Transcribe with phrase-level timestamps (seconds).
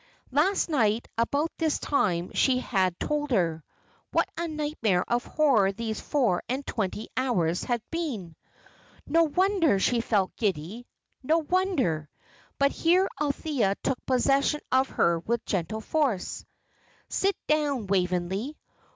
[0.31, 3.63] Last night about this time she had told her.
[4.09, 8.35] What a nightmare of horror these four and twenty hours had been!
[9.05, 10.87] No wonder she felt giddy
[11.21, 12.09] no wonder
[12.57, 16.45] but here Althea took possession of her with gentle force.
[17.07, 18.57] "Sit down, Waveney.